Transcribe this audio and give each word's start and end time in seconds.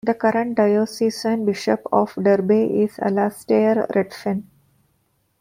The 0.03 0.15
current 0.15 0.55
diocesan 0.55 1.45
bishop 1.45 1.83
of 1.91 2.15
Derby 2.19 2.81
is 2.81 2.97
Alastair 2.97 3.85
Redfern. 3.93 4.47